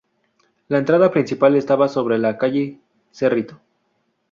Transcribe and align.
La 0.67 0.79
entrada 0.79 1.11
principal 1.11 1.55
estaba 1.55 1.87
sobre 1.87 2.17
la 2.17 2.35
calle 2.35 2.81
Cerrito. 3.11 3.59